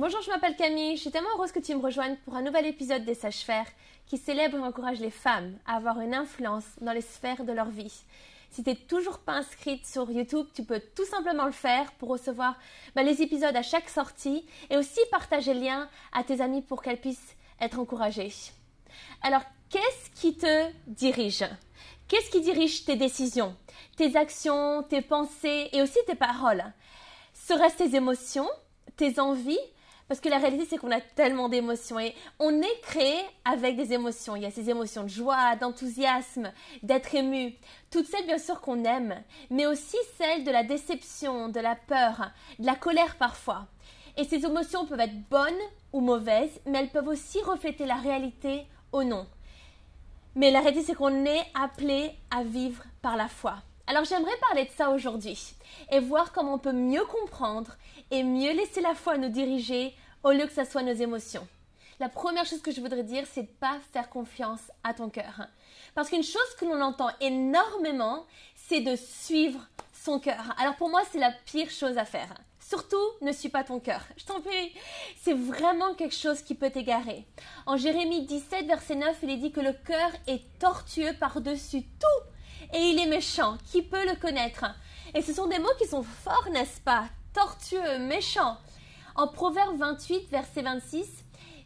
[0.00, 0.96] Bonjour, je m'appelle Camille.
[0.96, 3.66] Je suis tellement heureuse que tu me rejoignes pour un nouvel épisode des Sages-Faire
[4.06, 7.68] qui célèbre et encourage les femmes à avoir une influence dans les sphères de leur
[7.68, 7.92] vie.
[8.48, 12.08] Si tu n'es toujours pas inscrite sur YouTube, tu peux tout simplement le faire pour
[12.08, 12.56] recevoir
[12.96, 16.80] bah, les épisodes à chaque sortie et aussi partager le lien à tes amis pour
[16.80, 18.32] qu'elles puissent être encouragées.
[19.20, 21.44] Alors, qu'est-ce qui te dirige?
[22.08, 23.54] Qu'est-ce qui dirige tes décisions,
[23.98, 26.64] tes actions, tes pensées et aussi tes paroles?
[27.34, 28.48] Seraient-ce tes émotions,
[28.96, 29.58] tes envies
[30.10, 33.92] parce que la réalité, c'est qu'on a tellement d'émotions et on est créé avec des
[33.92, 34.34] émotions.
[34.34, 36.50] Il y a ces émotions de joie, d'enthousiasme,
[36.82, 37.54] d'être ému.
[37.92, 39.14] Toutes celles, bien sûr, qu'on aime,
[39.50, 43.68] mais aussi celles de la déception, de la peur, de la colère parfois.
[44.16, 45.54] Et ces émotions peuvent être bonnes
[45.92, 49.28] ou mauvaises, mais elles peuvent aussi refléter la réalité ou non.
[50.34, 53.58] Mais la réalité, c'est qu'on est appelé à vivre par la foi.
[53.86, 55.54] Alors j'aimerais parler de ça aujourd'hui
[55.90, 57.76] et voir comment on peut mieux comprendre
[58.12, 61.46] et mieux laisser la foi nous diriger au lieu que ce soit nos émotions.
[61.98, 65.48] La première chose que je voudrais dire, c'est de pas faire confiance à ton cœur.
[65.94, 69.60] Parce qu'une chose que l'on entend énormément, c'est de suivre
[69.92, 70.54] son cœur.
[70.58, 72.32] Alors pour moi, c'est la pire chose à faire.
[72.58, 74.00] Surtout, ne suis pas ton cœur.
[74.16, 74.72] Je t'en prie.
[75.20, 77.26] C'est vraiment quelque chose qui peut t'égarer.
[77.66, 82.72] En Jérémie 17, verset 9, il est dit que le cœur est tortueux par-dessus tout
[82.72, 83.58] et il est méchant.
[83.70, 84.64] Qui peut le connaître?
[85.14, 87.04] Et ce sont des mots qui sont forts, n'est-ce pas?
[87.34, 88.56] Tortueux, méchant.
[89.16, 91.06] En Proverbe 28, verset 26,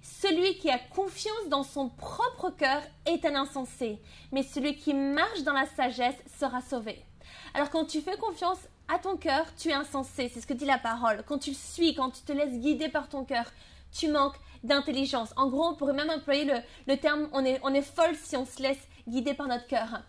[0.03, 3.99] celui qui a confiance dans son propre cœur est un insensé,
[4.33, 7.05] mais celui qui marche dans la sagesse sera sauvé.
[7.55, 10.67] Alors quand tu fais confiance à ton cœur, tu es insensé, c'est ce que dit
[10.67, 11.23] la parole.
[11.27, 13.47] Quand tu le suis, quand tu te laisses guider par ton cœur,
[13.93, 15.33] tu manques d'intelligence.
[15.37, 18.37] En gros, on pourrait même employer le, le terme on est, on est folle si
[18.37, 20.03] on se laisse guider par notre cœur.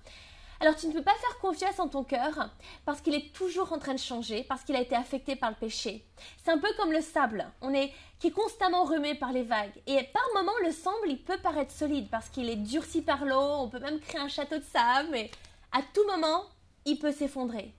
[0.62, 2.50] Alors tu ne peux pas faire confiance en ton cœur
[2.86, 5.56] parce qu'il est toujours en train de changer, parce qu'il a été affecté par le
[5.56, 6.06] péché.
[6.44, 9.82] C'est un peu comme le sable, on est qui est constamment remué par les vagues.
[9.88, 13.58] Et par moments, le sable, il peut paraître solide parce qu'il est durci par l'eau,
[13.60, 15.30] on peut même créer un château de sable, mais
[15.72, 16.46] à tout moment,
[16.86, 17.74] il peut s'effondrer.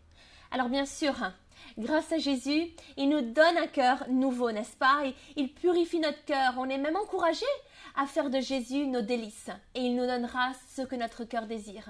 [0.51, 1.15] Alors bien sûr,
[1.79, 5.03] grâce à Jésus, il nous donne un cœur nouveau, n'est-ce pas?
[5.37, 6.55] Il purifie notre cœur.
[6.59, 7.47] On est même encouragé
[7.97, 11.89] à faire de Jésus nos délices et il nous donnera ce que notre cœur désire.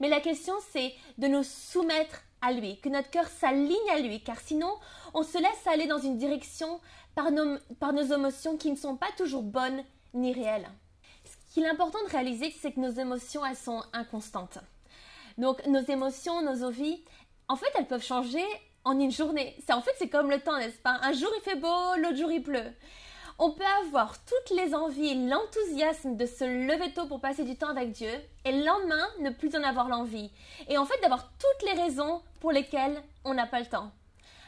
[0.00, 4.22] Mais la question c'est de nous soumettre à lui, que notre cœur s'aligne à lui,
[4.22, 4.72] car sinon
[5.14, 6.80] on se laisse aller dans une direction
[7.14, 9.82] par nos, par nos émotions qui ne sont pas toujours bonnes
[10.12, 10.68] ni réelles.
[11.24, 14.58] Ce qu'il est important de réaliser, c'est que nos émotions, elles sont inconstantes.
[15.38, 17.02] Donc nos émotions, nos envies,
[17.48, 18.44] en fait, elles peuvent changer
[18.84, 19.56] en une journée.
[19.66, 20.98] C'est en fait, c'est comme le temps, n'est-ce pas?
[21.02, 22.72] Un jour il fait beau, l'autre jour il pleut
[23.38, 27.70] on peut avoir toutes les envies l'enthousiasme de se lever tôt pour passer du temps
[27.70, 28.10] avec Dieu
[28.44, 30.30] et le lendemain ne plus en avoir l'envie.
[30.68, 33.90] Et en fait d'avoir toutes les raisons pour lesquelles on n'a pas le temps.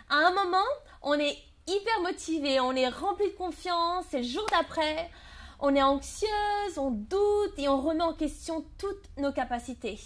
[0.08, 0.66] À un moment,
[1.02, 1.36] on est
[1.66, 5.10] hyper motivé, on est rempli de confiance et le jour d'après,
[5.58, 9.98] on est anxieuse, on doute et on remet en question toutes nos capacités.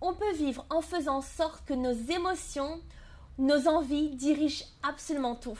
[0.00, 2.80] On peut vivre en faisant en sorte que nos émotions,
[3.40, 5.58] nos envies dirigent absolument tout.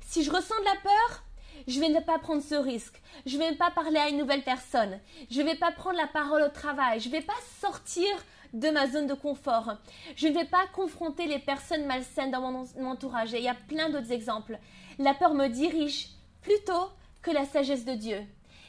[0.00, 1.24] Si je ressens de la peur,
[1.66, 3.00] je vais ne pas prendre ce risque.
[3.24, 5.00] Je vais pas parler à une nouvelle personne.
[5.30, 7.00] Je vais pas prendre la parole au travail.
[7.00, 8.06] Je vais pas sortir
[8.52, 9.72] de ma zone de confort.
[10.14, 13.32] Je ne vais pas confronter les personnes malsaines dans mon entourage.
[13.32, 14.58] Et il y a plein d'autres exemples.
[14.98, 16.10] La peur me dirige
[16.42, 16.90] plutôt
[17.22, 18.22] que la sagesse de Dieu.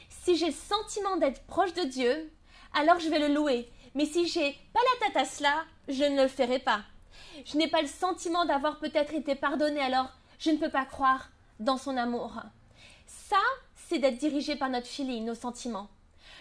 [0.08, 2.32] Si j'ai le sentiment d'être proche de Dieu,
[2.74, 3.68] alors je vais le louer.
[3.94, 6.80] Mais si j'ai pas la tête à cela, je ne le ferai pas.
[7.44, 11.30] Je n'ai pas le sentiment d'avoir peut-être été pardonné, alors je ne peux pas croire
[11.60, 12.32] dans son amour.
[13.06, 13.40] Ça,
[13.74, 15.88] c'est d'être dirigé par notre feeling, nos sentiments.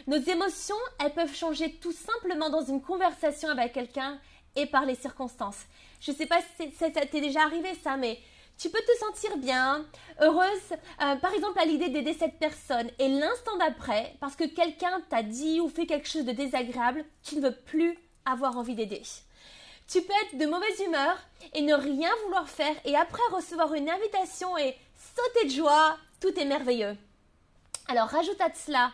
[0.05, 4.19] Nos émotions, elles peuvent changer tout simplement dans une conversation avec quelqu'un
[4.55, 5.65] et par les circonstances.
[5.99, 8.19] Je ne sais pas si ça t'est déjà arrivé ça, mais
[8.57, 9.85] tu peux te sentir bien,
[10.19, 10.71] heureuse,
[11.01, 15.21] euh, par exemple à l'idée d'aider cette personne, et l'instant d'après, parce que quelqu'un t'a
[15.21, 19.03] dit ou fait quelque chose de désagréable, tu ne veux plus avoir envie d'aider.
[19.87, 21.17] Tu peux être de mauvaise humeur
[21.53, 24.75] et ne rien vouloir faire, et après recevoir une invitation et
[25.15, 26.97] sauter de joie, tout est merveilleux.
[27.87, 28.91] Alors rajoute à cela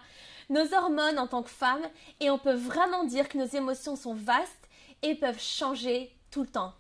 [0.49, 1.81] nos hormones en tant que femme
[2.19, 4.69] et on peut vraiment dire que nos émotions sont vastes
[5.01, 6.73] et peuvent changer tout le temps.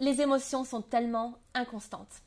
[0.00, 2.22] Les émotions sont tellement inconstantes.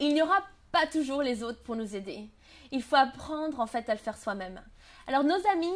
[0.00, 0.42] Il n'y aura
[0.72, 2.28] pas toujours les autres pour nous aider.
[2.70, 4.60] Il faut apprendre en fait à le faire soi-même.
[5.06, 5.72] Alors nos amis,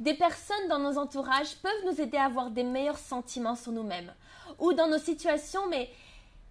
[0.00, 4.12] des personnes dans nos entourages peuvent nous aider à avoir des meilleurs sentiments sur nous-mêmes
[4.58, 5.90] ou dans nos situations, mais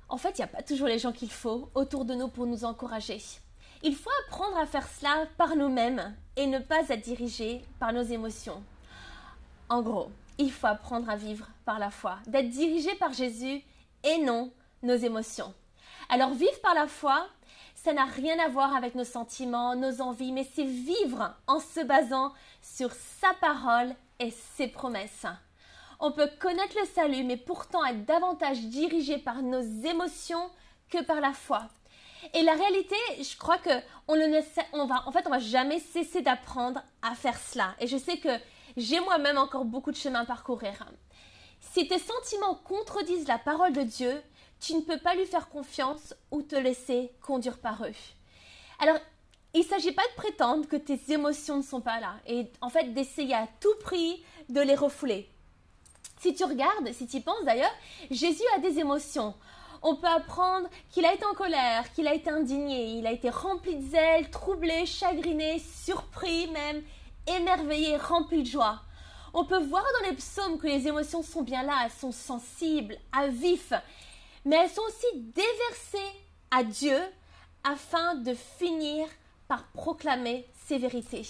[0.09, 2.45] en fait, il n'y a pas toujours les gens qu'il faut autour de nous pour
[2.45, 3.21] nous encourager.
[3.83, 8.03] Il faut apprendre à faire cela par nous-mêmes et ne pas être dirigé par nos
[8.03, 8.63] émotions.
[9.69, 13.61] En gros, il faut apprendre à vivre par la foi, d'être dirigé par Jésus
[14.03, 14.51] et non
[14.83, 15.53] nos émotions.
[16.09, 17.27] Alors vivre par la foi,
[17.85, 21.81] ça n'a rien à voir avec nos sentiments, nos envies, mais c'est vivre en se
[21.81, 25.27] basant sur sa parole et ses promesses.
[25.99, 30.49] On peut connaître le salut, mais pourtant être davantage dirigé par nos émotions
[30.89, 31.67] que par la foi.
[32.33, 33.69] Et la réalité, je crois que
[34.07, 34.41] on, ne,
[34.73, 37.75] on va, en fait, on va jamais cesser d'apprendre à faire cela.
[37.79, 38.35] Et je sais que
[38.77, 40.73] j'ai moi-même encore beaucoup de chemin à parcourir.
[41.59, 44.23] Si tes sentiments contredisent la parole de Dieu,
[44.65, 47.93] tu ne peux pas lui faire confiance ou te laisser conduire par eux.
[48.79, 48.97] Alors,
[49.53, 52.69] il ne s'agit pas de prétendre que tes émotions ne sont pas là et en
[52.69, 55.29] fait d'essayer à tout prix de les refouler.
[56.19, 57.73] Si tu regardes, si tu y penses d'ailleurs,
[58.09, 59.35] Jésus a des émotions.
[59.83, 63.29] On peut apprendre qu'il a été en colère, qu'il a été indigné, il a été
[63.29, 66.81] rempli de zèle, troublé, chagriné, surpris même,
[67.27, 68.81] émerveillé, rempli de joie.
[69.33, 72.97] On peut voir dans les psaumes que les émotions sont bien là, elles sont sensibles,
[73.11, 73.73] à vif,
[74.45, 76.15] mais elles sont aussi déversées
[76.51, 76.97] à Dieu
[77.63, 79.07] afin de finir
[79.47, 81.27] par proclamer ses vérités.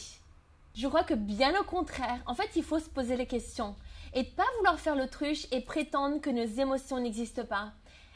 [0.75, 3.75] Je crois que bien au contraire, en fait, il faut se poser les questions
[4.13, 7.71] et ne pas vouloir faire l'autruche et prétendre que nos émotions n'existent pas.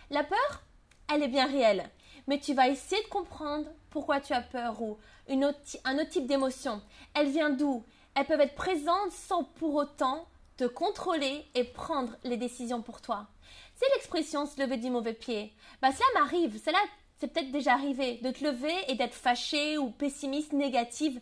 [0.09, 0.63] La peur,
[1.11, 1.89] elle est bien réelle,
[2.27, 4.97] mais tu vas essayer de comprendre pourquoi tu as peur ou
[5.29, 6.81] un autre type d'émotion.
[7.13, 7.83] Elle vient d'où?
[8.15, 10.27] Elles peuvent être présentes sans pour autant
[10.59, 13.27] te contrôler et prendre les décisions pour toi.
[13.75, 15.53] C'est l'expression se lever du mauvais pied.
[15.81, 16.77] Bah, cela m'arrive, cela
[17.17, 21.21] c'est peut-être déjà arrivé, de te lever et d'être fâché ou pessimiste, négative.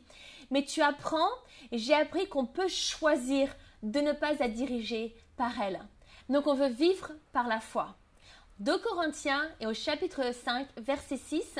[0.50, 1.30] Mais tu apprends,
[1.72, 5.82] j'ai appris qu'on peut choisir de ne pas être dirigé par elle.
[6.30, 7.96] Donc on veut vivre par la foi.
[8.60, 11.60] 2 Corinthiens et au chapitre 5, verset 6,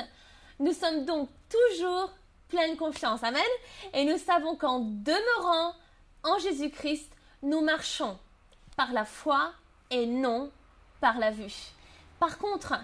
[0.58, 2.10] nous sommes donc toujours
[2.48, 3.22] pleine confiance.
[3.22, 3.40] Amen.
[3.94, 5.74] Et nous savons qu'en demeurant
[6.24, 7.12] en Jésus-Christ,
[7.42, 8.18] nous marchons
[8.76, 9.52] par la foi
[9.90, 10.50] et non
[11.00, 11.72] par la vue.
[12.18, 12.74] Par contre,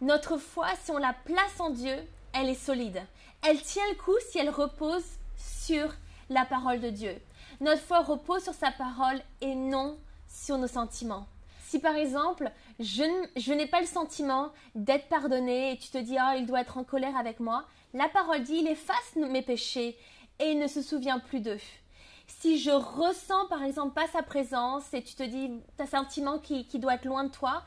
[0.00, 1.96] notre foi, si on la place en Dieu,
[2.32, 3.02] elle est solide.
[3.42, 5.04] Elle tient le coup si elle repose
[5.36, 5.94] sur
[6.30, 7.20] la parole de Dieu.
[7.60, 9.98] Notre foi repose sur sa parole et non
[10.28, 11.26] sur nos sentiments.
[11.64, 16.34] Si par exemple, je, n'ai pas le sentiment d'être pardonné et tu te dis, oh,
[16.36, 17.64] il doit être en colère avec moi,
[17.94, 19.96] la parole dit, il efface mes péchés
[20.38, 21.58] et il ne se souvient plus d'eux.
[22.26, 25.86] Si je ressens par exemple pas sa présence et tu te dis, tu as un
[25.86, 27.62] sentiment qui, qui doit être loin de toi,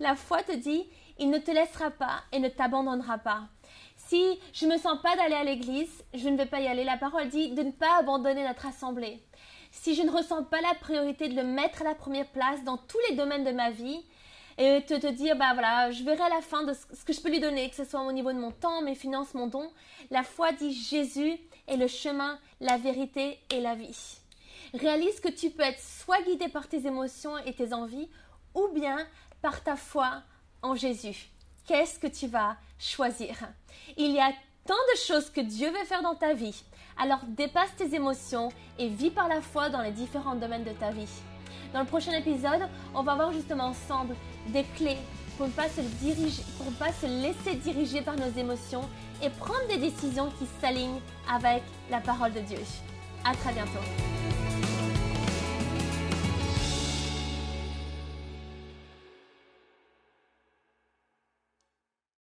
[0.00, 0.86] la foi te dit,
[1.18, 3.42] il ne te laissera pas et ne t'abandonnera pas.
[3.96, 6.84] Si je ne me sens pas d'aller à l'église, je ne vais pas y aller.
[6.84, 9.22] La parole dit de ne pas abandonner notre assemblée.
[9.70, 12.76] Si je ne ressens pas la priorité de le mettre à la première place dans
[12.76, 14.04] tous les domaines de ma vie,
[14.62, 17.20] et te, te dire, bah voilà, je verrai à la fin de ce que je
[17.20, 19.68] peux lui donner, que ce soit au niveau de mon temps, mes finances, mon don.
[20.10, 21.36] La foi dit Jésus
[21.66, 24.18] est le chemin, la vérité et la vie.
[24.72, 28.08] Réalise que tu peux être soit guidé par tes émotions et tes envies,
[28.54, 28.98] ou bien
[29.40, 30.22] par ta foi
[30.62, 31.28] en Jésus.
[31.66, 33.36] Qu'est-ce que tu vas choisir?
[33.96, 34.32] Il y a
[34.64, 36.62] tant de choses que Dieu veut faire dans ta vie.
[36.96, 40.92] Alors dépasse tes émotions et vis par la foi dans les différents domaines de ta
[40.92, 41.08] vie.
[41.72, 44.14] Dans le prochain épisode, on va voir justement ensemble
[44.48, 44.98] des clés
[45.38, 48.82] pour ne pas se, laisser diriger par nos émotions
[49.22, 51.00] et prendre des décisions qui s'alignent
[51.32, 52.58] avec la parole de Dieu.
[53.24, 54.21] À très bientôt.